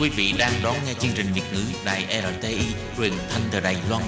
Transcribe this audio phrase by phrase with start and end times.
[0.00, 2.58] Quý vị đang đón nghe chương trình Việt ngữ Đài RTI
[2.96, 4.02] truyền thanh từ Đài Loan.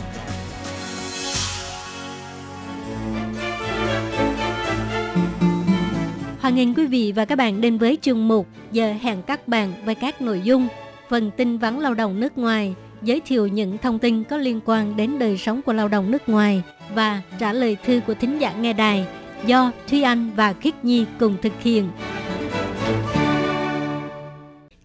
[6.40, 9.72] Hoan nghênh quý vị và các bạn đến với chương mục Giờ hẹn các bạn
[9.84, 10.68] với các nội dung
[11.08, 14.96] phần tin vắn lao động nước ngoài, giới thiệu những thông tin có liên quan
[14.96, 16.62] đến đời sống của lao động nước ngoài
[16.94, 19.06] và trả lời thư của thính giả nghe đài
[19.46, 21.88] do Thúy Anh và Khiết Nhi cùng thực hiện.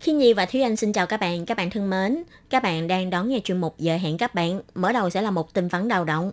[0.08, 2.24] Khi Nhi và Thúy Anh xin chào các bạn, các bạn thân mến.
[2.50, 4.62] Các bạn đang đón nghe chuyên mục Giờ hẹn các bạn.
[4.76, 6.32] Mở đầu sẽ là một tin vắn lao động.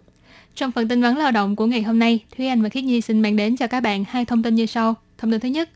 [0.55, 3.01] Trong phần tin vắn lao động của ngày hôm nay, Thúy Anh và Khiết Nhi
[3.01, 4.95] xin mang đến cho các bạn hai thông tin như sau.
[5.19, 5.71] Thông tin thứ nhất,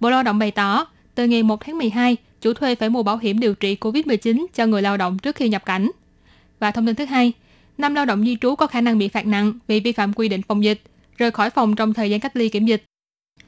[0.00, 3.16] Bộ Lao động bày tỏ, từ ngày 1 tháng 12, chủ thuê phải mua bảo
[3.16, 5.90] hiểm điều trị COVID-19 cho người lao động trước khi nhập cảnh.
[6.58, 7.32] Và thông tin thứ hai,
[7.78, 10.28] năm lao động di trú có khả năng bị phạt nặng vì vi phạm quy
[10.28, 10.82] định phòng dịch,
[11.16, 12.84] rời khỏi phòng trong thời gian cách ly kiểm dịch.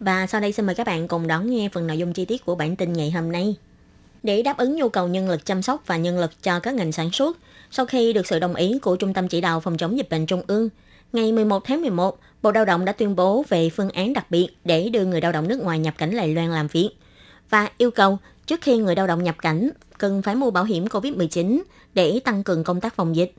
[0.01, 2.45] Và sau đây xin mời các bạn cùng đón nghe phần nội dung chi tiết
[2.45, 3.57] của bản tin ngày hôm nay.
[4.25, 6.93] Để đáp ứng nhu cầu nhân lực chăm sóc và nhân lực cho các ngành
[6.93, 7.39] sản xuất,
[7.71, 10.27] sau khi được sự đồng ý của Trung tâm Chỉ đạo Phòng chống dịch bệnh
[10.27, 10.69] Trung ương,
[11.13, 14.49] ngày 11 tháng 11, Bộ Lao động đã tuyên bố về phương án đặc biệt
[14.65, 16.91] để đưa người lao động nước ngoài nhập cảnh Lài Loan làm việc
[17.51, 20.87] và yêu cầu trước khi người lao động nhập cảnh cần phải mua bảo hiểm
[20.87, 21.63] COVID-19
[21.95, 23.33] để tăng cường công tác phòng dịch.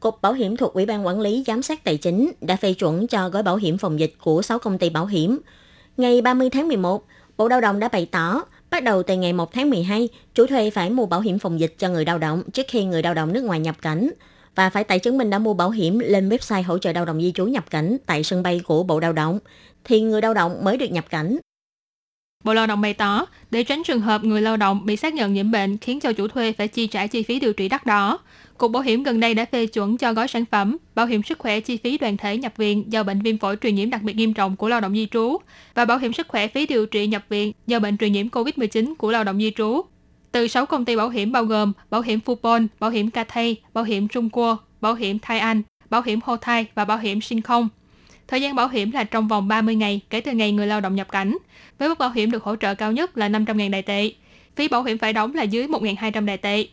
[0.00, 3.06] Cục Bảo hiểm thuộc Ủy ban Quản lý Giám sát Tài chính đã phê chuẩn
[3.06, 5.38] cho gói bảo hiểm phòng dịch của 6 công ty bảo hiểm.
[5.96, 7.04] Ngày 30 tháng 11,
[7.36, 10.70] Bộ Lao động đã bày tỏ Bắt đầu từ ngày 1 tháng 12, chủ thuê
[10.70, 13.32] phải mua bảo hiểm phòng dịch cho người lao động trước khi người lao động
[13.32, 14.10] nước ngoài nhập cảnh
[14.54, 17.22] và phải tải chứng minh đã mua bảo hiểm lên website hỗ trợ lao động
[17.22, 19.38] di trú nhập cảnh tại sân bay của Bộ Lao động
[19.84, 21.38] thì người lao động mới được nhập cảnh.
[22.44, 25.34] Bộ Lao động bày tỏ, để tránh trường hợp người lao động bị xác nhận
[25.34, 28.18] nhiễm bệnh khiến cho chủ thuê phải chi trả chi phí điều trị đắt đỏ,
[28.62, 31.38] Cục Bảo hiểm gần đây đã phê chuẩn cho gói sản phẩm bảo hiểm sức
[31.38, 34.16] khỏe chi phí đoàn thể nhập viện do bệnh viêm phổi truyền nhiễm đặc biệt
[34.16, 35.36] nghiêm trọng của lao động di trú
[35.74, 38.94] và bảo hiểm sức khỏe phí điều trị nhập viện do bệnh truyền nhiễm COVID-19
[38.94, 39.80] của lao động di trú.
[40.32, 43.84] Từ 6 công ty bảo hiểm bao gồm Bảo hiểm Fupon, Bảo hiểm Cathay, Bảo
[43.84, 47.40] hiểm Trung Quốc, Bảo hiểm Thai anh, Bảo hiểm Ho Thai và Bảo hiểm Sinh
[47.40, 47.68] Không.
[48.28, 50.94] Thời gian bảo hiểm là trong vòng 30 ngày kể từ ngày người lao động
[50.94, 51.36] nhập cảnh,
[51.82, 54.12] với mức bảo hiểm được hỗ trợ cao nhất là 500.000 đại tệ.
[54.56, 56.66] Phí bảo hiểm phải đóng là dưới 1.200 đại tệ.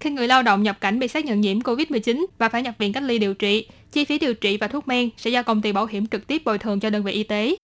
[0.00, 2.92] Khi người lao động nhập cảnh bị xác nhận nhiễm COVID-19 và phải nhập viện
[2.92, 5.72] cách ly điều trị, chi phí điều trị và thuốc men sẽ do công ty
[5.72, 7.56] bảo hiểm trực tiếp bồi thường cho đơn vị y tế.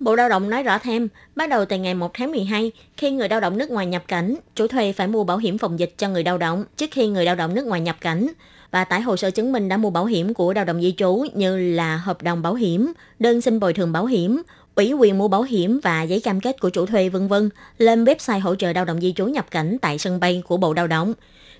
[0.00, 3.28] Bộ Lao động nói rõ thêm, bắt đầu từ ngày 1 tháng 12, khi người
[3.28, 6.08] lao động nước ngoài nhập cảnh, chủ thuê phải mua bảo hiểm phòng dịch cho
[6.08, 8.26] người lao động trước khi người lao động nước ngoài nhập cảnh
[8.74, 11.24] và tải hồ sơ chứng minh đã mua bảo hiểm của lao động di trú
[11.34, 14.42] như là hợp đồng bảo hiểm, đơn xin bồi thường bảo hiểm,
[14.74, 18.04] ủy quyền mua bảo hiểm và giấy cam kết của chủ thuê vân vân lên
[18.04, 20.86] website hỗ trợ lao động di trú nhập cảnh tại sân bay của Bộ Lao
[20.86, 21.14] động.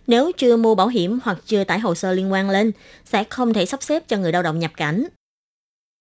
[0.07, 2.73] Nếu chưa mua bảo hiểm hoặc chưa tải hồ sơ liên quan lên,
[3.05, 5.07] sẽ không thể sắp xếp cho người lao động nhập cảnh.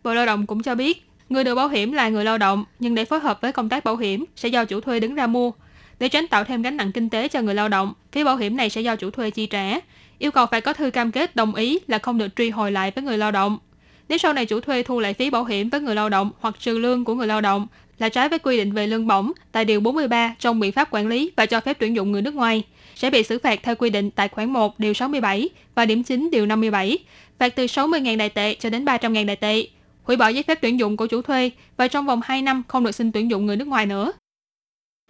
[0.03, 2.95] Bộ Lao động cũng cho biết, người được bảo hiểm là người lao động, nhưng
[2.95, 5.51] để phối hợp với công tác bảo hiểm sẽ do chủ thuê đứng ra mua.
[5.99, 8.57] Để tránh tạo thêm gánh nặng kinh tế cho người lao động, phí bảo hiểm
[8.57, 9.79] này sẽ do chủ thuê chi trả.
[10.19, 12.91] Yêu cầu phải có thư cam kết đồng ý là không được truy hồi lại
[12.95, 13.57] với người lao động.
[14.13, 16.55] Nếu sau này chủ thuê thu lại phí bảo hiểm với người lao động hoặc
[16.59, 17.67] trừ lương của người lao động
[17.99, 21.07] là trái với quy định về lương bổng tại Điều 43 trong biện pháp quản
[21.07, 22.63] lý và cho phép tuyển dụng người nước ngoài,
[22.95, 26.29] sẽ bị xử phạt theo quy định tại khoản 1 Điều 67 và điểm 9
[26.31, 26.97] Điều 57,
[27.39, 29.67] phạt từ 60.000 đại tệ cho đến 300.000 đại tệ,
[30.03, 32.83] hủy bỏ giấy phép tuyển dụng của chủ thuê và trong vòng 2 năm không
[32.83, 34.11] được xin tuyển dụng người nước ngoài nữa.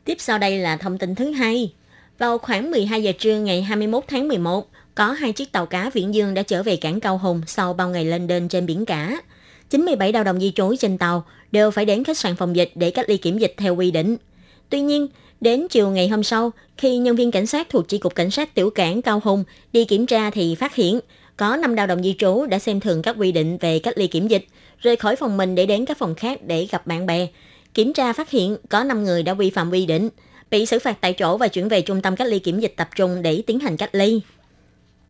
[0.06, 1.74] Tiếp sau đây là thông tin thứ hai.
[2.18, 6.14] Vào khoảng 12 giờ trưa ngày 21 tháng 11, có hai chiếc tàu cá Viễn
[6.14, 9.22] Dương đã trở về cảng Cao Hùng sau bao ngày lên đên trên biển cả.
[9.70, 12.92] 97 lao động di trú trên tàu đều phải đến khách sạn phòng dịch để
[12.92, 14.18] cách ly kiểm dịch theo quy định.
[14.70, 15.08] Tuy nhiên,
[15.42, 18.56] đến chiều ngày hôm sau, khi nhân viên cảnh sát thuộc chi cục cảnh sát
[18.56, 19.44] tiểu cảng Cao Hùng
[19.74, 21.00] đi kiểm tra thì phát hiện
[21.38, 24.08] có 5 lao động di trú đã xem thường các quy định về cách ly
[24.08, 24.46] kiểm dịch,
[24.80, 27.28] rời khỏi phòng mình để đến các phòng khác để gặp bạn bè.
[27.74, 30.10] Kiểm tra phát hiện có 5 người đã vi phạm quy định,
[30.52, 32.90] bị xử phạt tại chỗ và chuyển về trung tâm cách ly kiểm dịch tập
[32.96, 34.22] trung để tiến hành cách ly.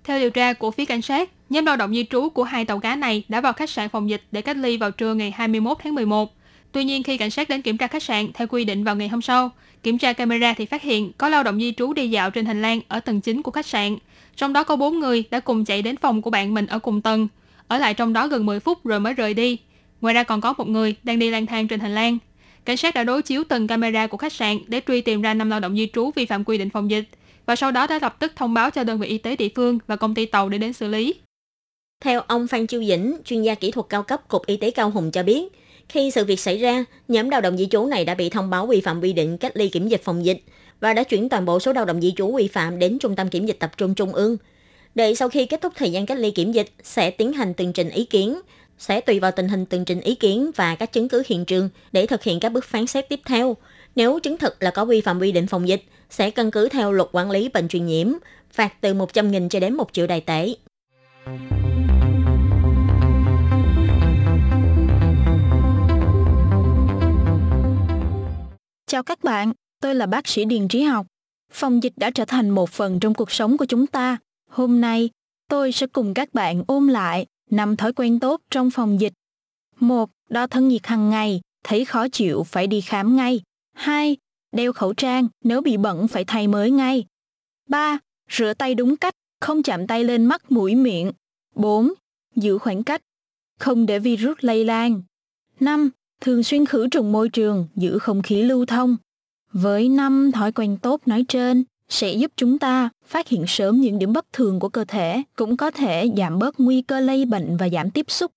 [0.03, 2.79] Theo điều tra của phía cảnh sát, nhóm lao động di trú của hai tàu
[2.79, 5.77] cá này đã vào khách sạn phòng dịch để cách ly vào trưa ngày 21
[5.83, 6.35] tháng 11.
[6.71, 9.07] Tuy nhiên khi cảnh sát đến kiểm tra khách sạn theo quy định vào ngày
[9.07, 9.51] hôm sau,
[9.83, 12.61] kiểm tra camera thì phát hiện có lao động di trú đi dạo trên hành
[12.61, 13.97] lang ở tầng 9 của khách sạn.
[14.35, 17.01] Trong đó có 4 người đã cùng chạy đến phòng của bạn mình ở cùng
[17.01, 17.27] tầng,
[17.67, 19.57] ở lại trong đó gần 10 phút rồi mới rời đi.
[20.01, 22.17] Ngoài ra còn có một người đang đi lang thang trên hành lang.
[22.65, 25.49] Cảnh sát đã đối chiếu từng camera của khách sạn để truy tìm ra năm
[25.49, 27.09] lao động di trú vi phạm quy định phòng dịch
[27.45, 29.79] và sau đó đã lập tức thông báo cho đơn vị y tế địa phương
[29.87, 31.15] và công ty tàu để đến xử lý.
[32.03, 34.89] Theo ông Phan Chiêu Dĩnh, chuyên gia kỹ thuật cao cấp Cục Y tế Cao
[34.89, 35.43] Hùng cho biết,
[35.89, 38.67] khi sự việc xảy ra, nhóm lao động di trú này đã bị thông báo
[38.67, 40.43] vi phạm quy định cách ly kiểm dịch phòng dịch
[40.79, 43.29] và đã chuyển toàn bộ số lao động di trú vi phạm đến Trung tâm
[43.29, 44.37] Kiểm dịch Tập trung Trung ương.
[44.95, 47.73] để sau khi kết thúc thời gian cách ly kiểm dịch, sẽ tiến hành tường
[47.73, 48.39] trình ý kiến,
[48.77, 51.69] sẽ tùy vào tình hình tường trình ý kiến và các chứng cứ hiện trường
[51.91, 53.57] để thực hiện các bước phán xét tiếp theo.
[53.95, 56.91] Nếu chứng thực là có vi phạm quy định phòng dịch, sẽ căn cứ theo
[56.91, 58.07] luật quản lý bệnh truyền nhiễm,
[58.51, 60.53] phạt từ 100.000 cho đến 1 triệu đài tệ.
[68.87, 71.07] Chào các bạn, tôi là bác sĩ Điền Trí Học.
[71.51, 74.17] Phòng dịch đã trở thành một phần trong cuộc sống của chúng ta.
[74.49, 75.09] Hôm nay,
[75.49, 79.13] tôi sẽ cùng các bạn ôm lại năm thói quen tốt trong phòng dịch.
[79.79, 83.41] Một, Đo thân nhiệt hàng ngày, thấy khó chịu phải đi khám ngay.
[83.73, 84.17] 2.
[84.51, 87.05] Đeo khẩu trang, nếu bị bẩn phải thay mới ngay.
[87.69, 87.97] 3.
[88.29, 91.11] Rửa tay đúng cách, không chạm tay lên mắt mũi miệng.
[91.55, 91.93] 4.
[92.35, 93.01] Giữ khoảng cách,
[93.59, 95.01] không để virus lây lan.
[95.59, 95.89] 5.
[96.21, 98.97] Thường xuyên khử trùng môi trường, giữ không khí lưu thông.
[99.51, 103.99] Với năm thói quen tốt nói trên, sẽ giúp chúng ta phát hiện sớm những
[103.99, 107.57] điểm bất thường của cơ thể, cũng có thể giảm bớt nguy cơ lây bệnh
[107.57, 108.31] và giảm tiếp xúc.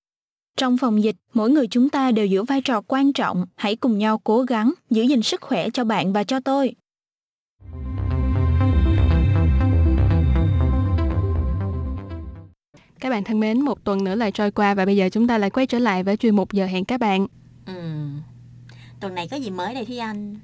[0.56, 3.46] Trong phòng dịch, mỗi người chúng ta đều giữ vai trò quan trọng.
[3.56, 6.74] Hãy cùng nhau cố gắng giữ gìn sức khỏe cho bạn và cho tôi.
[13.00, 15.38] Các bạn thân mến, một tuần nữa lại trôi qua và bây giờ chúng ta
[15.38, 17.26] lại quay trở lại với chuyên mục giờ hẹn các bạn.
[17.66, 18.06] Ừ.
[19.00, 20.36] Tuần này có gì mới đây Thúy Anh?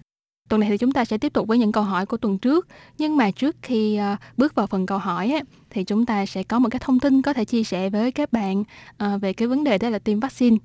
[0.53, 2.69] Tuần này thì chúng ta sẽ tiếp tục với những câu hỏi của tuần trước.
[2.99, 6.43] Nhưng mà trước khi uh, bước vào phần câu hỏi ấy, thì chúng ta sẽ
[6.43, 9.49] có một cái thông tin có thể chia sẻ với các bạn uh, về cái
[9.49, 10.57] vấn đề đó là tiêm vaccine.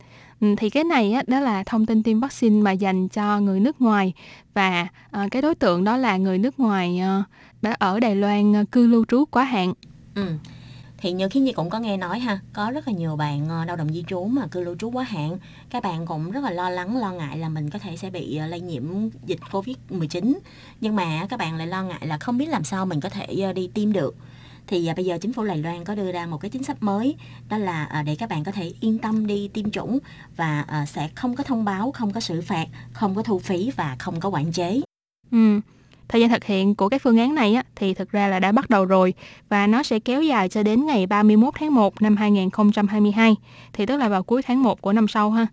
[0.41, 3.59] Ừ, thì cái này á, đó là thông tin tiêm vaccine mà dành cho người
[3.59, 4.13] nước ngoài
[4.53, 4.87] và
[5.23, 7.01] uh, cái đối tượng đó là người nước ngoài
[7.67, 9.73] uh, ở Đài Loan uh, cư lưu trú quá hạn.
[10.15, 10.27] Ừ
[10.97, 13.65] thì như khi Nhi cũng có nghe nói ha có rất là nhiều bạn ờ,
[13.65, 15.37] lao động di trú mà cư lưu trú quá hạn
[15.69, 18.37] các bạn cũng rất là lo lắng lo ngại là mình có thể sẽ bị
[18.37, 18.83] ờ, lây nhiễm
[19.25, 20.39] dịch covid 19
[20.81, 23.25] nhưng mà các bạn lại lo ngại là không biết làm sao mình có thể
[23.43, 24.15] ờ, đi tiêm được
[24.67, 26.83] thì à, bây giờ chính phủ Đài Loan có đưa ra một cái chính sách
[26.83, 27.15] mới
[27.49, 29.99] đó là à, để các bạn có thể yên tâm đi tiêm chủng
[30.35, 33.71] và à, sẽ không có thông báo, không có xử phạt, không có thu phí
[33.75, 34.81] và không có quản chế.
[35.31, 35.59] Ừ.
[36.09, 38.51] Thời gian thực hiện của các phương án này á, thì thực ra là đã
[38.51, 39.13] bắt đầu rồi
[39.49, 43.35] và nó sẽ kéo dài cho đến ngày 31 tháng 1 năm 2022
[43.73, 45.47] thì tức là vào cuối tháng 1 của năm sau ha.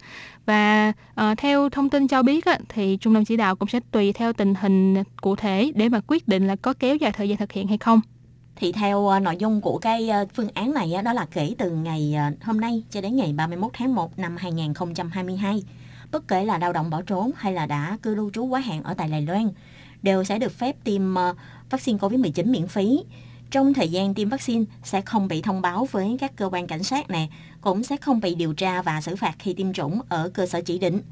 [0.46, 3.80] Và uh, theo thông tin cho biết á, thì trung tâm chỉ đạo cũng sẽ
[3.90, 7.28] tùy theo tình hình cụ thể để mà quyết định là có kéo dài thời
[7.28, 8.00] gian thực hiện hay không
[8.56, 11.70] thì theo ờ, nội dung của cái ờ, phương án này đó là kể từ
[11.70, 15.62] ngày ờ, hôm nay cho đến ngày 31 tháng 1 năm 2022
[16.12, 18.82] bất kể là lao động bỏ trốn hay là đã cư lưu trú quá hạn
[18.82, 19.48] ở tại Đài Loan
[20.02, 21.02] đều sẽ được phép tiêm
[21.70, 23.04] vaccine COVID-19 miễn phí.
[23.50, 26.82] Trong thời gian tiêm vaccine sẽ không bị thông báo với các cơ quan cảnh
[26.82, 27.26] sát nè,
[27.60, 30.60] cũng sẽ không bị điều tra và xử phạt khi tiêm chủng ở cơ sở
[30.60, 31.02] chỉ định.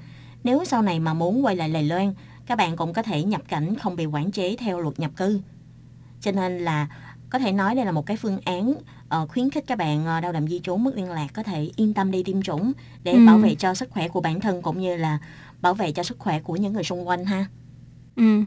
[0.45, 2.15] Nếu sau này mà muốn quay lại Đài Loan,
[2.47, 5.41] các bạn cũng có thể nhập cảnh không bị quản chế theo luật nhập cư.
[6.21, 6.89] Cho nên là
[7.33, 10.23] có thể nói đây là một cái phương án uh, khuyến khích các bạn uh,
[10.23, 12.73] lao động di trú mất liên lạc có thể yên tâm đi tiêm chủng
[13.05, 13.27] để ừ.
[13.27, 15.19] bảo vệ cho sức khỏe của bản thân cũng như là
[15.61, 17.47] bảo vệ cho sức khỏe của những người xung quanh ha.
[18.17, 18.43] Ừ,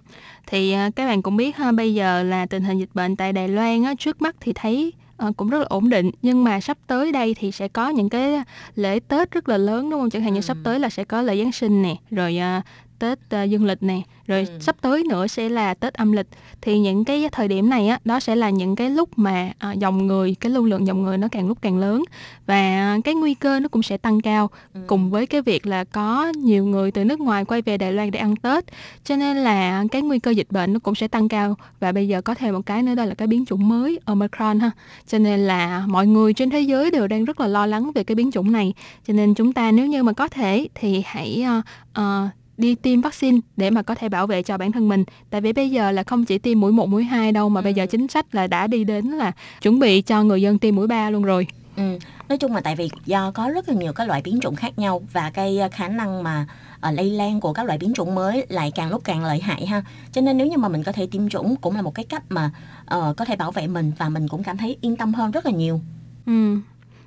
[0.47, 3.33] thì uh, các bạn cũng biết ha, bây giờ là tình hình dịch bệnh tại
[3.33, 4.93] Đài Loan á, trước mắt thì thấy
[5.27, 8.09] uh, cũng rất là ổn định nhưng mà sắp tới đây thì sẽ có những
[8.09, 8.43] cái
[8.75, 10.09] lễ Tết rất là lớn đúng không?
[10.09, 12.63] Chẳng hạn như sắp tới là sẽ có lễ Giáng sinh nè, rồi uh,
[12.99, 14.57] Tết uh, dương lịch này rồi ừ.
[14.59, 16.27] sắp tới nữa sẽ là Tết âm lịch.
[16.61, 19.73] Thì những cái thời điểm này á đó sẽ là những cái lúc mà à,
[19.73, 22.03] dòng người cái lưu lượng dòng người nó càng lúc càng lớn.
[22.45, 24.79] Và cái nguy cơ nó cũng sẽ tăng cao ừ.
[24.87, 28.11] cùng với cái việc là có nhiều người từ nước ngoài quay về Đài Loan
[28.11, 28.65] để ăn Tết.
[29.03, 31.55] Cho nên là cái nguy cơ dịch bệnh nó cũng sẽ tăng cao.
[31.79, 34.59] Và bây giờ có thêm một cái nữa đó là cái biến chủng mới Omicron
[34.59, 34.71] ha.
[35.07, 38.03] Cho nên là mọi người trên thế giới đều đang rất là lo lắng về
[38.03, 38.73] cái biến chủng này.
[39.07, 41.65] Cho nên chúng ta nếu như mà có thể thì hãy uh,
[41.99, 45.03] uh, đi tiêm vaccine để mà có thể bảo vệ cho bản thân mình.
[45.29, 47.63] Tại vì bây giờ là không chỉ tiêm mũi một mũi hai đâu mà ừ.
[47.63, 49.31] bây giờ chính sách là đã đi đến là
[49.61, 51.47] chuẩn bị cho người dân tiêm mũi ba luôn rồi.
[51.77, 51.99] Ừ.
[52.29, 54.79] nói chung là tại vì do có rất là nhiều các loại biến chủng khác
[54.79, 56.47] nhau và cái ờ, khả năng mà
[56.89, 59.65] uh, lây lan của các loại biến chủng mới lại càng lúc càng lợi hại
[59.65, 59.83] ha.
[60.11, 62.23] Cho nên nếu như mà mình có thể tiêm chủng cũng là một cái cách
[62.29, 65.31] mà uh, có thể bảo vệ mình và mình cũng cảm thấy yên tâm hơn
[65.31, 65.81] rất là nhiều.
[66.25, 66.57] Ừ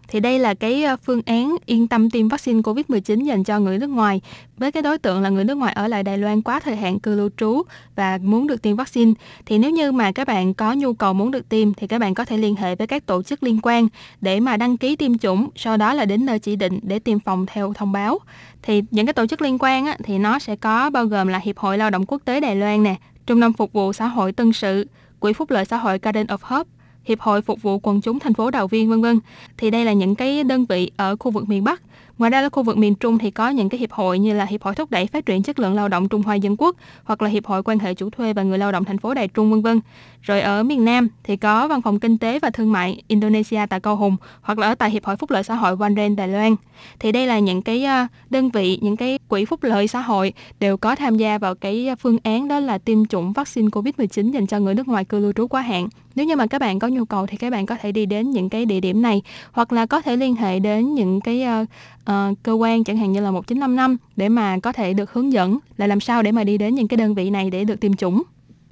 [0.08, 3.78] thì đây là cái ờ, phương án yên tâm tiêm vaccine COVID-19 dành cho người
[3.78, 4.20] nước ngoài
[4.56, 7.00] với cái đối tượng là người nước ngoài ở lại Đài Loan quá thời hạn
[7.00, 7.62] cư lưu trú
[7.96, 9.12] và muốn được tiêm vaccine.
[9.46, 12.14] Thì nếu như mà các bạn có nhu cầu muốn được tiêm thì các bạn
[12.14, 13.88] có thể liên hệ với các tổ chức liên quan
[14.20, 17.20] để mà đăng ký tiêm chủng, sau đó là đến nơi chỉ định để tiêm
[17.20, 18.18] phòng theo thông báo.
[18.62, 21.38] Thì những cái tổ chức liên quan á, thì nó sẽ có bao gồm là
[21.38, 22.96] Hiệp hội Lao động Quốc tế Đài Loan nè,
[23.26, 24.86] Trung tâm Phục vụ Xã hội Tân sự,
[25.20, 26.70] Quỹ Phúc lợi Xã hội Garden of Hope,
[27.08, 29.20] Hiệp hội Phục vụ Quần chúng thành phố Đào Viên vân vân.
[29.56, 31.82] Thì đây là những cái đơn vị ở khu vực miền Bắc.
[32.18, 34.44] Ngoài ra là khu vực miền Trung thì có những cái hiệp hội như là
[34.44, 37.22] Hiệp hội thúc đẩy phát triển chất lượng lao động Trung Hoa Dân Quốc hoặc
[37.22, 39.50] là Hiệp hội quan hệ chủ thuê và người lao động thành phố Đài Trung
[39.50, 39.80] vân vân.
[40.22, 43.80] Rồi ở miền Nam thì có Văn phòng Kinh tế và Thương mại Indonesia tại
[43.80, 46.56] Cao Hùng hoặc là ở tại Hiệp hội Phúc lợi xã hội Wanren Đài Loan.
[46.98, 50.32] Thì đây là những cái ờ, đơn vị, những cái quỹ phúc lợi xã hội
[50.60, 54.30] đều có tham gia vào cái ờ, phương án đó là tiêm chủng vaccine COVID-19
[54.30, 55.88] dành cho người nước ngoài cư lưu trú quá hạn.
[56.18, 58.30] Nếu như mà các bạn có nhu cầu thì các bạn có thể đi đến
[58.30, 59.22] những cái địa điểm này
[59.52, 61.68] hoặc là có thể liên hệ đến những cái uh,
[62.10, 65.58] uh, cơ quan chẳng hạn như là 1955 để mà có thể được hướng dẫn
[65.76, 67.94] là làm sao để mà đi đến những cái đơn vị này để được tiêm
[67.94, 68.22] chủng.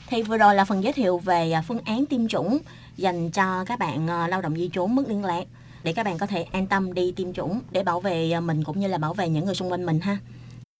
[0.08, 2.58] Thì vừa rồi là phần giới thiệu về à, phương án tiêm chủng
[2.96, 5.44] dành cho các bạn uh, lao động di trú mất liên lạc
[5.82, 8.64] để các bạn có thể an tâm đi tiêm chủng để bảo vệ à, mình
[8.64, 10.18] cũng như là bảo vệ những người xung quanh mình ha.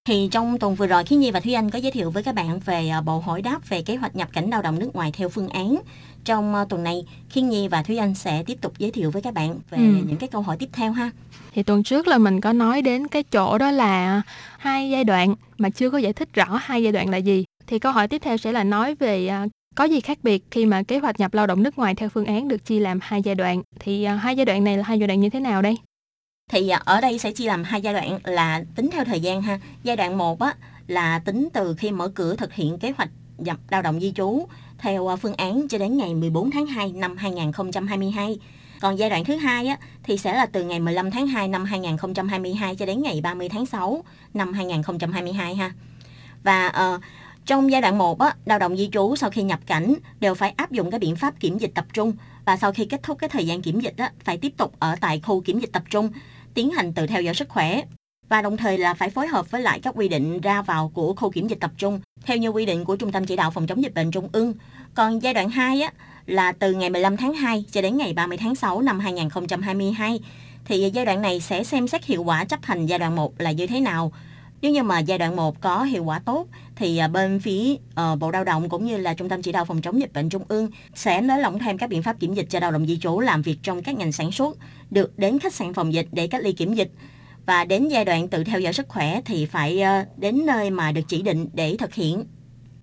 [0.07, 2.35] Thì trong tuần vừa rồi, Khiến Nhi và Thúy Anh có giới thiệu với các
[2.35, 5.29] bạn về bộ hỏi đáp về kế hoạch nhập cảnh lao động nước ngoài theo
[5.29, 5.77] phương án.
[6.25, 9.35] Trong tuần này, Khiến Nhi và Thúy Anh sẽ tiếp tục giới thiệu với các
[9.35, 9.85] bạn về ừ.
[10.07, 11.11] những cái câu hỏi tiếp theo ha.
[11.55, 14.23] Thì tuần trước là mình có nói đến cái chỗ đó là
[14.59, 17.45] hai giai đoạn mà chưa có giải thích rõ hai giai đoạn là gì.
[17.67, 19.31] Thì câu hỏi tiếp theo sẽ là nói về
[19.75, 22.25] có gì khác biệt khi mà kế hoạch nhập lao động nước ngoài theo phương
[22.25, 23.63] án được chia làm hai giai đoạn.
[23.81, 25.77] Thì hai giai đoạn này là hai giai đoạn như thế nào đây?
[26.50, 29.43] Thì à, ở đây sẽ chia làm hai giai đoạn là tính theo thời gian
[29.43, 29.59] ha.
[29.83, 30.55] Giai đoạn 1 á
[30.87, 34.47] là tính từ khi mở cửa thực hiện kế hoạch nhập lao động di trú
[34.79, 38.38] theo à, phương án cho đến ngày 14 tháng 2 năm 2022.
[38.81, 41.65] Còn giai đoạn thứ hai á, thì sẽ là từ ngày 15 tháng 2 năm
[41.65, 45.73] 2022 cho đến ngày 30 tháng 6 năm 2022 ha.
[46.43, 47.00] Và uh,
[47.47, 50.55] trong giai đoạn 1 á, lao động di trú sau khi nhập cảnh đều phải
[50.57, 52.12] áp dụng cái biện pháp kiểm dịch tập trung
[52.45, 54.97] và sau khi kết thúc cái thời gian kiểm dịch á, phải tiếp tục ở
[55.00, 56.11] tại khu kiểm dịch tập trung
[56.57, 57.83] tiến hành tự theo dõi sức khỏe
[58.29, 61.15] và đồng thời là phải phối hợp với lại các quy định ra vào của
[61.15, 63.67] khu kiểm dịch tập trung theo như quy định của Trung tâm Chỉ đạo Phòng
[63.67, 64.55] chống dịch bệnh Trung ương.
[64.95, 65.93] Còn giai đoạn 2 á,
[66.27, 70.21] là từ ngày 15 tháng 2 cho đến ngày 30 tháng 6 năm 2022
[70.65, 73.53] thì giai đoạn này sẽ xem xét hiệu quả chấp hành giai đoạn 1 là
[73.53, 74.13] như thế nào.
[74.63, 76.47] Nếu như mà giai đoạn 1 có hiệu quả tốt
[76.77, 79.65] thì à, bên phía uh, Bộ Lao động cũng như là Trung tâm Chỉ đạo
[79.65, 82.47] Phòng chống dịch bệnh Trung ương sẽ nới lỏng thêm các biện pháp kiểm dịch
[82.51, 84.59] cho lao động di trú làm việc trong các ngành sản xuất,
[84.91, 86.91] được đến khách sạn phòng dịch để cách ly kiểm dịch.
[87.47, 90.93] Và đến giai đoạn tự theo dõi sức khỏe thì phải uh, đến nơi mà
[90.93, 92.25] được chỉ định để thực hiện.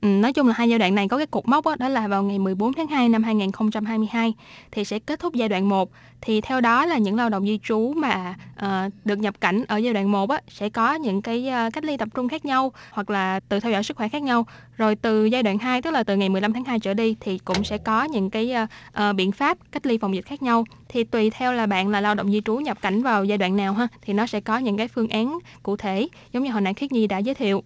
[0.03, 2.07] Ừ, nói chung là hai giai đoạn này có cái cột mốc đó, đó là
[2.07, 4.33] vào ngày 14 tháng 2 năm 2022
[4.71, 5.89] thì sẽ kết thúc giai đoạn 1
[6.21, 9.77] thì theo đó là những lao động di trú mà uh, được nhập cảnh ở
[9.77, 12.71] giai đoạn 1 á, sẽ có những cái uh, cách ly tập trung khác nhau
[12.91, 14.45] hoặc là tự theo dõi sức khỏe khác nhau.
[14.77, 17.37] Rồi từ giai đoạn 2 tức là từ ngày 15 tháng 2 trở đi thì
[17.37, 18.69] cũng sẽ có những cái uh,
[19.09, 20.65] uh, biện pháp cách ly phòng dịch khác nhau.
[20.89, 23.55] Thì tùy theo là bạn là lao động di trú nhập cảnh vào giai đoạn
[23.55, 26.61] nào ha thì nó sẽ có những cái phương án cụ thể giống như hồi
[26.61, 27.63] nãy Khiết Nhi đã giới thiệu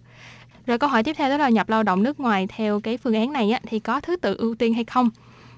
[0.68, 3.14] rồi câu hỏi tiếp theo đó là nhập lao động nước ngoài theo cái phương
[3.14, 5.10] án này á, thì có thứ tự ưu tiên hay không?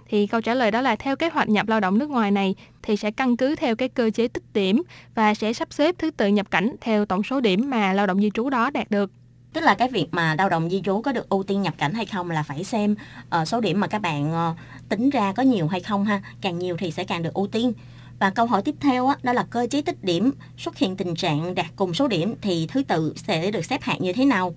[0.09, 2.55] Thì câu trả lời đó là theo kế hoạch nhập lao động nước ngoài này
[2.83, 4.83] thì sẽ căn cứ theo cái cơ chế tích điểm
[5.15, 8.21] và sẽ sắp xếp thứ tự nhập cảnh theo tổng số điểm mà lao động
[8.21, 9.11] di trú đó đạt được.
[9.53, 11.93] Tức là cái việc mà lao động di trú có được ưu tiên nhập cảnh
[11.95, 12.95] hay không là phải xem
[13.41, 14.57] uh, số điểm mà các bạn uh,
[14.89, 16.23] tính ra có nhiều hay không ha.
[16.41, 17.73] Càng nhiều thì sẽ càng được ưu tiên.
[18.19, 21.15] Và câu hỏi tiếp theo á, đó là cơ chế tích điểm xuất hiện tình
[21.15, 24.55] trạng đạt cùng số điểm thì thứ tự sẽ được xếp hạng như thế nào?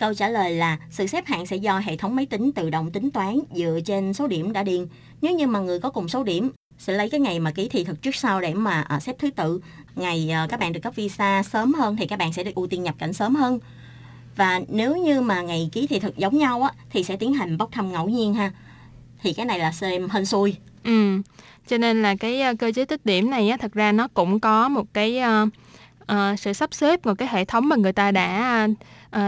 [0.00, 2.90] Câu trả lời là sự xếp hạng sẽ do hệ thống máy tính tự động
[2.90, 4.86] tính toán dựa trên số điểm đã điền.
[5.22, 7.84] Nếu như mà người có cùng số điểm sẽ lấy cái ngày mà ký thị
[7.84, 9.60] thực trước sau để mà ờ, xếp thứ tự.
[9.96, 12.66] Ngày ờ, các bạn được cấp visa sớm hơn thì các bạn sẽ được ưu
[12.66, 13.58] tiên nhập cảnh sớm hơn.
[14.36, 17.58] Và nếu như mà ngày ký thị thực giống nhau á thì sẽ tiến hành
[17.58, 18.52] bốc thăm ngẫu nhiên ha.
[19.22, 20.56] Thì cái này là xem hên xui.
[20.84, 21.20] Ừ.
[21.68, 24.40] Cho nên là cái ờ, cơ chế tích điểm này á thật ra nó cũng
[24.40, 25.48] có một cái uh,
[26.12, 28.76] uh, sự sắp xếp một cái hệ thống mà người ta đã uh,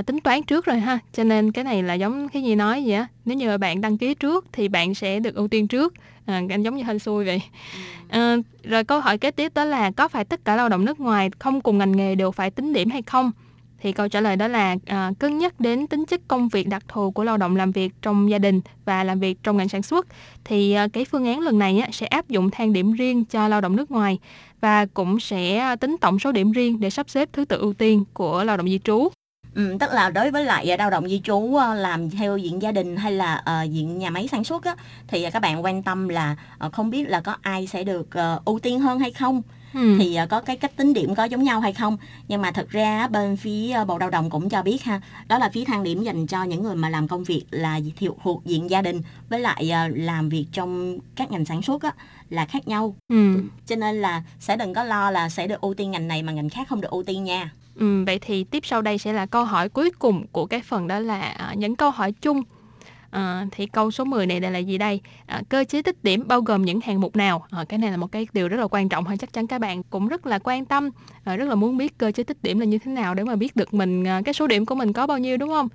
[0.06, 0.98] tính toán trước rồi ha.
[1.12, 3.06] Cho nên cái này là giống cái gì nói vậy á.
[3.24, 5.94] Nếu như bạn đăng ký trước thì bạn sẽ được ưu tiên trước.
[6.26, 7.42] À, giống như hên xui vậy.
[8.08, 11.00] À, rồi câu hỏi kế tiếp đó là có phải tất cả lao động nước
[11.00, 13.30] ngoài không cùng ngành nghề đều phải tính điểm hay không?
[13.80, 16.82] Thì câu trả lời đó là à, cân nhắc đến tính chất công việc đặc
[16.88, 19.82] thù của lao động làm việc trong gia đình và làm việc trong ngành sản
[19.82, 20.06] xuất
[20.44, 23.48] thì à, cái phương án lần này á, sẽ áp dụng thang điểm riêng cho
[23.48, 24.18] lao động nước ngoài
[24.60, 28.04] và cũng sẽ tính tổng số điểm riêng để sắp xếp thứ tự ưu tiên
[28.14, 29.08] của lao động di trú.
[29.54, 32.96] Ừ, tức là đối với lại lao động di trú làm theo diện gia đình
[32.96, 34.76] hay là uh, diện nhà máy sản xuất á,
[35.08, 38.44] thì các bạn quan tâm là uh, không biết là có ai sẽ được uh,
[38.44, 39.42] ưu tiên hơn hay không
[39.74, 39.96] ừ.
[39.98, 41.96] thì uh, có cái cách tính điểm có giống nhau hay không
[42.28, 45.48] nhưng mà thật ra bên phía bộ lao động cũng cho biết ha đó là
[45.48, 47.80] phí thang điểm dành cho những người mà làm công việc là
[48.24, 51.94] thuộc diện gia đình với lại uh, làm việc trong các ngành sản xuất á,
[52.30, 53.42] là khác nhau ừ.
[53.66, 56.32] cho nên là sẽ đừng có lo là sẽ được ưu tiên ngành này mà
[56.32, 59.26] ngành khác không được ưu tiên nha Ừ, vậy thì tiếp sau đây sẽ là
[59.26, 62.42] câu hỏi cuối cùng của cái phần đó là à, những câu hỏi chung
[63.12, 65.00] À, thì câu số 10 này là gì đây?
[65.26, 67.44] À, cơ chế tích điểm bao gồm những hạng mục nào?
[67.50, 69.58] À, cái này là một cái điều rất là quan trọng hơn chắc chắn các
[69.58, 70.90] bạn cũng rất là quan tâm,
[71.24, 73.36] à, rất là muốn biết cơ chế tích điểm là như thế nào để mà
[73.36, 75.68] biết được mình à, cái số điểm của mình có bao nhiêu đúng không?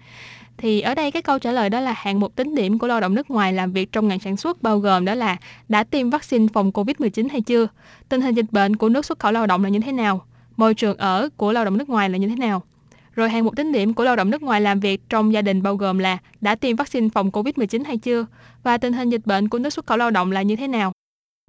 [0.58, 3.00] Thì ở đây cái câu trả lời đó là hạng mục tính điểm của lao
[3.00, 5.38] động nước ngoài làm việc trong ngành sản xuất bao gồm đó là
[5.70, 7.68] đã tiêm vaccine phòng Covid-19 hay chưa,
[8.10, 10.26] tình hình dịch bệnh của nước xuất khẩu lao động là như thế nào,
[10.58, 12.64] môi trường ở của lao động nước ngoài là như thế nào.
[13.16, 15.64] Rồi hạng mục tính điểm của lao động nước ngoài làm việc trong gia đình
[15.64, 18.26] bao gồm là đã tiêm vaccine phòng Covid-19 hay chưa
[18.64, 20.92] và tình hình dịch bệnh của nước xuất khẩu lao động là như thế nào.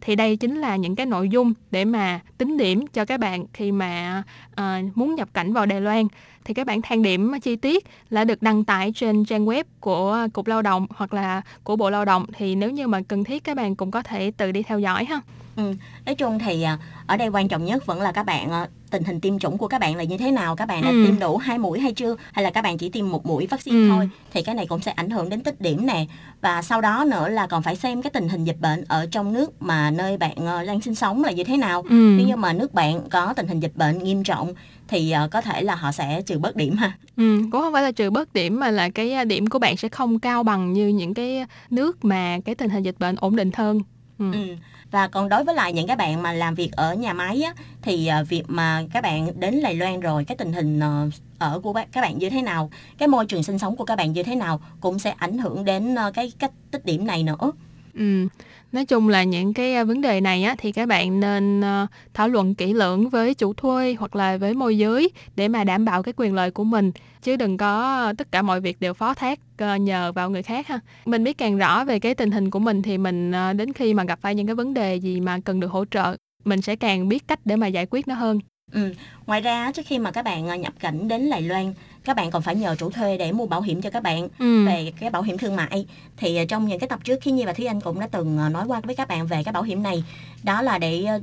[0.02, 3.46] Thì đây chính là những cái nội dung để mà tính điểm cho các bạn
[3.52, 4.22] khi mà
[4.60, 6.06] uh, muốn nhập cảnh vào Đài Loan
[6.44, 10.26] thì các bạn thang điểm chi tiết là được đăng tải trên trang web của
[10.32, 13.44] Cục Lao động hoặc là của Bộ Lao động thì nếu như mà cần thiết
[13.44, 15.20] các bạn cũng có thể tự đi theo dõi ha.
[15.58, 15.74] Ừ,
[16.06, 19.04] nói chung thì à, ở đây quan trọng nhất vẫn là các bạn à, tình
[19.04, 21.04] hình tiêm chủng của các bạn là như thế nào các bạn đã ừ.
[21.06, 23.76] tiêm đủ hai mũi hay chưa hay là các bạn chỉ tiêm một mũi vaccine
[23.76, 23.88] ừ.
[23.88, 26.06] thôi thì cái này cũng sẽ ảnh hưởng đến tích điểm nè
[26.40, 29.32] và sau đó nữa là còn phải xem cái tình hình dịch bệnh ở trong
[29.32, 32.14] nước mà nơi bạn à, đang sinh sống là như thế nào ừ.
[32.18, 34.54] nếu như mà nước bạn có tình hình dịch bệnh nghiêm trọng
[34.88, 36.92] thì có thể là họ sẽ trừ bớt điểm ha.
[37.16, 39.88] Ừ, cũng không phải là trừ bớt điểm mà là cái điểm của bạn sẽ
[39.88, 43.50] không cao bằng như những cái nước mà cái tình hình dịch bệnh ổn định
[43.54, 43.80] hơn.
[44.18, 44.32] Ừ.
[44.32, 44.56] ừ
[44.90, 47.52] và còn đối với lại những cái bạn mà làm việc ở nhà máy á,
[47.82, 51.60] thì à, việc mà các bạn đến Đài Loan rồi cái tình hình ờ, ở
[51.60, 54.22] của các bạn như thế nào cái môi trường sinh sống của các bạn như
[54.22, 57.52] thế nào cũng sẽ ảnh hưởng đến ờ, cái cách tích điểm này nữa.
[57.94, 58.28] Ừ,
[58.72, 61.86] nói chung là những cái à, vấn đề này á, thì các bạn nên ờ,
[62.14, 65.84] thảo luận kỹ lưỡng với chủ thuê hoặc là với môi giới để mà đảm
[65.84, 68.94] bảo cái quyền lợi của mình chứ đừng có ờ, tất cả mọi việc đều
[68.94, 70.80] phó thác ờ, nhờ vào người khác ha.
[71.04, 74.04] Mình biết càng rõ về cái tình hình của mình thì mình đến khi mà
[74.04, 77.08] gặp phải những cái vấn đề gì mà cần được hỗ trợ mình sẽ càng
[77.08, 78.40] biết cách để mà giải quyết nó hơn.
[78.72, 78.94] Ừ.
[79.26, 82.42] Ngoài ra trước khi mà các bạn nhập cảnh đến Đài Loan các bạn còn
[82.42, 84.66] phải nhờ chủ thuê để mua bảo hiểm cho các bạn ừ.
[84.66, 85.86] về cái bảo hiểm thương mại
[86.16, 88.38] thì ờ, trong những cái tập trước khi Nhi và Thúy Anh cũng đã từng
[88.38, 90.04] ờ, nói qua với các bạn về cái bảo hiểm này
[90.42, 91.20] đó là để ờ,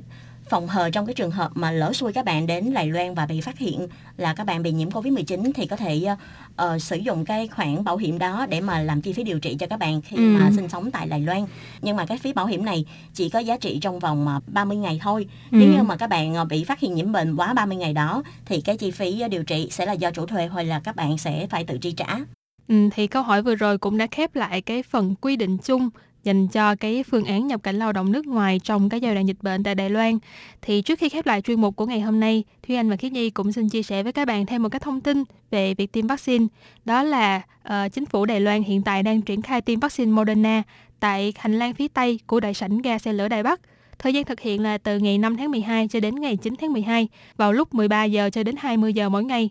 [0.50, 3.26] phòng hờ trong cái trường hợp mà lỡ xui các bạn đến Đài Loan và
[3.26, 3.88] bị phát hiện
[4.18, 6.06] là các bạn bị nhiễm Covid-19 thì có thể
[6.52, 9.56] uh, sử dụng cái khoản bảo hiểm đó để mà làm chi phí điều trị
[9.60, 10.22] cho các bạn khi ừ.
[10.22, 11.46] mà sinh sống tại Đài Loan.
[11.82, 15.00] Nhưng mà cái phí bảo hiểm này chỉ có giá trị trong vòng 30 ngày
[15.02, 15.28] thôi.
[15.52, 15.58] Ừ.
[15.60, 18.62] Nếu như mà các bạn bị phát hiện nhiễm bệnh quá 30 ngày đó thì
[18.62, 21.48] cái chi phí điều trị sẽ là do chủ thuê hoặc là các bạn sẽ
[21.50, 22.18] phải tự chi trả.
[22.68, 25.90] Ừ, thì câu hỏi vừa rồi cũng đã khép lại cái phần quy định chung
[26.26, 29.28] dành cho cái phương án nhập cảnh lao động nước ngoài trong cái giai đoạn
[29.28, 30.18] dịch bệnh tại Đài Loan.
[30.62, 33.12] Thì trước khi khép lại chuyên mục của ngày hôm nay, Thúy Anh và Khiết
[33.12, 35.92] Nhi cũng xin chia sẻ với các bạn thêm một cái thông tin về việc
[35.92, 36.46] tiêm vaccine.
[36.86, 40.64] Đó là uh, chính phủ Đài Loan hiện tại đang triển khai tiêm vaccine Moderna
[41.00, 43.60] tại hành lang phía Tây của đại sảnh ga xe lửa Đài Bắc.
[44.00, 46.74] Thời gian thực hiện là từ ngày 5 tháng 12 cho đến ngày 9 tháng
[46.74, 47.08] 12
[47.38, 49.50] vào lúc 13 giờ cho đến 20 giờ mỗi ngày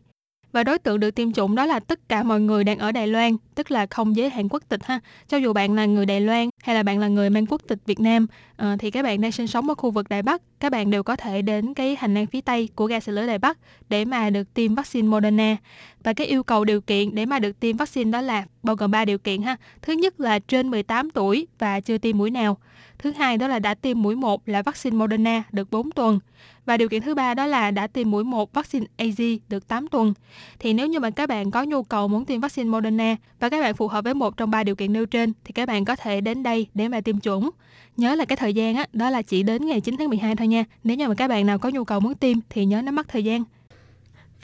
[0.55, 3.07] và đối tượng được tiêm chủng đó là tất cả mọi người đang ở Đài
[3.07, 5.01] Loan, tức là không giới hạn quốc tịch ha.
[5.29, 7.79] Cho dù bạn là người Đài Loan hay là bạn là người mang quốc tịch
[7.87, 8.27] Việt Nam
[8.63, 11.03] uh, thì các bạn đang sinh sống ở khu vực Đài Bắc, các bạn đều
[11.03, 14.05] có thể đến cái hành lang phía Tây của ga xe lửa Đài Bắc để
[14.05, 15.57] mà được tiêm vaccine Moderna.
[16.05, 18.91] Và cái yêu cầu điều kiện để mà được tiêm vaccine đó là bao gồm
[18.91, 19.57] 3 điều kiện ha.
[19.83, 22.59] Thứ nhất là trên 18 tuổi và chưa tiêm mũi nào.
[22.99, 26.19] Thứ hai đó là đã tiêm mũi 1 là vaccine Moderna được 4 tuần.
[26.67, 29.89] Và điều kiện thứ ba đó là đã tiêm mũi 1 vaccine AZ được 8
[29.89, 30.15] tuần.
[30.59, 33.61] Thì nếu như mà các bạn có nhu cầu muốn tiêm vaccine Moderna và các
[33.61, 35.97] bạn phù hợp với một trong ba điều kiện nêu trên thì các bạn có
[35.97, 37.51] thể đến đây để mà tiêm chủng.
[37.97, 40.49] Nhớ là cái thời gian á, đó là chỉ đến ngày 9 tháng 12 thôi
[40.49, 40.65] nha.
[40.85, 43.07] Nếu như mà các bạn nào có nhu cầu muốn tiêm thì nhớ nắm bắt
[43.09, 43.45] thời gian.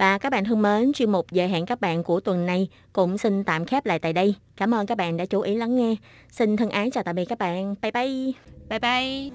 [0.00, 3.18] Và các bạn thân mến, chuyên mục giờ hẹn các bạn của tuần này cũng
[3.18, 4.34] xin tạm khép lại tại đây.
[4.56, 5.96] Cảm ơn các bạn đã chú ý lắng nghe.
[6.30, 7.74] Xin thân ái chào tạm biệt các bạn.
[7.82, 8.32] Bye bye.
[8.68, 9.30] Bye bye.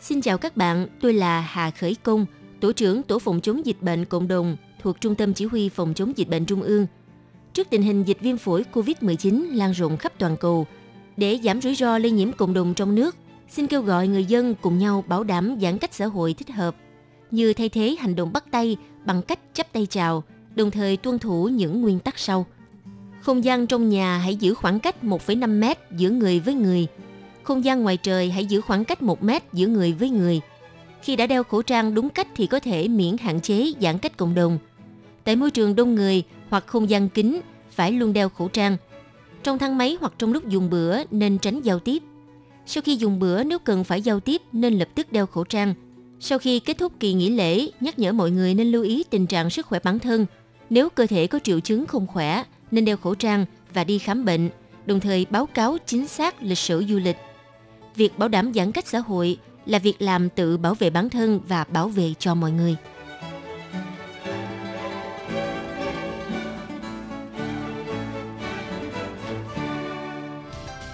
[0.00, 2.26] Xin chào các bạn, tôi là Hà Khởi Công,
[2.60, 5.94] tổ trưởng Tổ phòng chống dịch bệnh cộng đồng thuộc Trung tâm Chỉ huy phòng
[5.94, 6.86] chống dịch bệnh Trung ương.
[7.52, 10.66] Trước tình hình dịch viêm phổi COVID-19 lan rộng khắp toàn cầu,
[11.16, 13.16] để giảm rủi ro lây nhiễm cộng đồng trong nước,
[13.48, 16.76] xin kêu gọi người dân cùng nhau bảo đảm giãn cách xã hội thích hợp,
[17.30, 21.18] như thay thế hành động bắt tay bằng cách chấp tay chào, đồng thời tuân
[21.18, 22.46] thủ những nguyên tắc sau.
[23.20, 26.86] Không gian trong nhà hãy giữ khoảng cách 1,5 mét giữa người với người.
[27.42, 30.40] Không gian ngoài trời hãy giữ khoảng cách 1 mét giữa người với người.
[31.02, 34.16] Khi đã đeo khẩu trang đúng cách thì có thể miễn hạn chế giãn cách
[34.16, 34.58] cộng đồng.
[35.24, 38.76] Tại môi trường đông người hoặc không gian kín phải luôn đeo khẩu trang.
[39.42, 42.02] Trong thang máy hoặc trong lúc dùng bữa nên tránh giao tiếp.
[42.66, 45.74] Sau khi dùng bữa nếu cần phải giao tiếp nên lập tức đeo khẩu trang.
[46.20, 49.26] Sau khi kết thúc kỳ nghỉ lễ, nhắc nhở mọi người nên lưu ý tình
[49.26, 50.26] trạng sức khỏe bản thân.
[50.70, 54.24] Nếu cơ thể có triệu chứng không khỏe, nên đeo khẩu trang và đi khám
[54.24, 54.50] bệnh,
[54.86, 57.16] đồng thời báo cáo chính xác lịch sử du lịch.
[57.96, 61.40] Việc bảo đảm giãn cách xã hội là việc làm tự bảo vệ bản thân
[61.48, 62.76] và bảo vệ cho mọi người.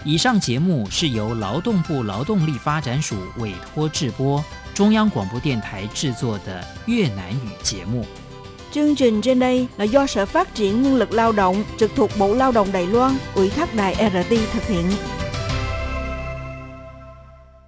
[0.02, 4.42] 以上节目是由劳动部劳动力发展署委托制播，
[4.74, 8.06] 中央广播电台制作的越南语节目。
[8.72, 12.34] Chương trình trên đây là do Sở Phát triển Nhân lực Lao động trực thuộc Bộ
[12.34, 14.90] Lao động Đài Loan ủy thác đài RT thực hiện.